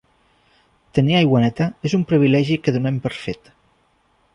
[0.99, 3.59] Tenir aigua neta és un privilegi que donem per fet.